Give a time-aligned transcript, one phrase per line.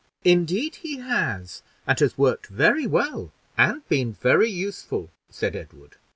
[0.23, 5.97] "Indeed he has, and has worked very well, and been very useful," said Edward.